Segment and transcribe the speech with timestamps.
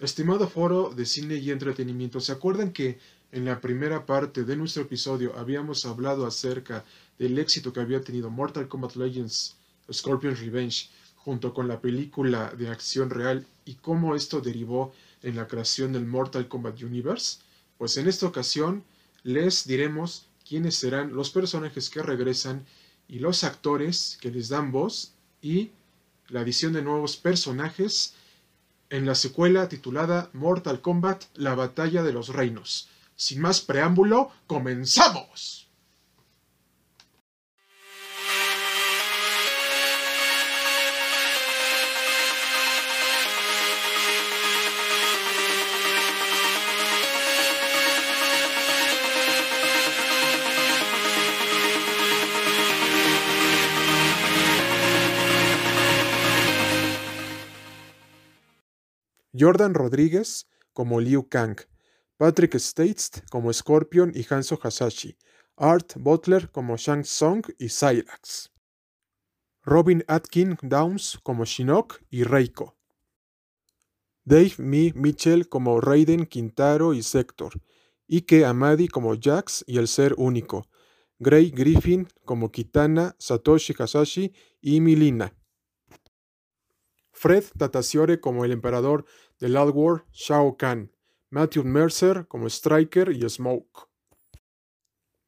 [0.00, 2.98] Estimado foro de cine y entretenimiento, ¿se acuerdan que
[3.32, 6.86] en la primera parte de nuestro episodio habíamos hablado acerca
[7.18, 9.56] del éxito que había tenido Mortal Kombat Legends
[9.92, 15.46] Scorpion's Revenge junto con la película de acción real y cómo esto derivó en la
[15.46, 17.40] creación del Mortal Kombat Universe?
[17.76, 18.82] Pues en esta ocasión
[19.22, 22.64] les diremos quiénes serán los personajes que regresan
[23.06, 25.12] y los actores que les dan voz
[25.42, 25.72] y
[26.30, 28.14] la adición de nuevos personajes
[28.90, 32.88] en la secuela titulada Mortal Kombat La Batalla de los Reinos.
[33.16, 35.69] Sin más preámbulo, comenzamos.
[59.32, 61.56] Jordan Rodríguez como Liu Kang,
[62.16, 65.16] Patrick States como Scorpion y Hanzo Hasashi,
[65.56, 68.50] Art Butler como Shang Tsung y Cyrax,
[69.62, 72.76] Robin Atkin Downs como Shinnok y Reiko,
[74.24, 77.52] Dave Mi Mitchell como Raiden Quintaro y Sector,
[78.08, 80.68] Ike Amadi como Jax y el Ser Único,
[81.18, 85.34] Gray Griffin como Kitana, Satoshi Hasashi y Milina.
[87.20, 89.04] Fred Tatasiore como el emperador
[89.38, 90.90] del War, Shao Kahn,
[91.28, 93.90] Matthew Mercer como Striker y Smoke.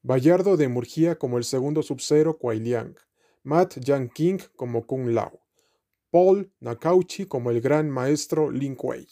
[0.01, 2.95] Bayardo de Murgia como el segundo Sub-Zero Liang,
[3.43, 5.39] Matt Yang King como Kung Lao,
[6.09, 9.07] Paul Nakauchi como el gran maestro Lin Kuei,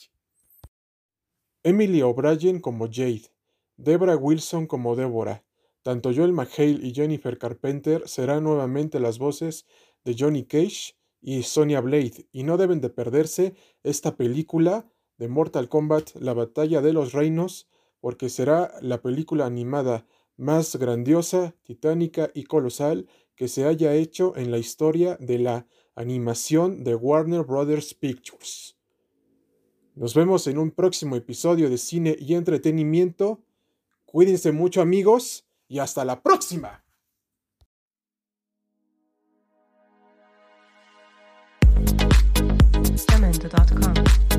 [1.62, 3.30] Emily O'Brien como Jade,
[3.78, 5.46] Debra Wilson como Deborah.
[5.84, 9.68] Tanto Joel McHale y Jennifer Carpenter serán nuevamente las voces
[10.04, 15.70] de Johnny Cage y Sonya Blade, y no deben de perderse esta película de Mortal
[15.70, 17.70] Kombat, La Batalla de los Reinos,
[18.00, 20.06] porque será la película animada
[20.36, 26.84] más grandiosa, titánica y colosal que se haya hecho en la historia de la animación
[26.84, 28.76] de Warner Brothers Pictures.
[29.96, 33.44] Nos vemos en un próximo episodio de cine y entretenimiento.
[34.06, 36.81] Cuídense mucho amigos y hasta la próxima.
[43.01, 44.31] instrumental.com.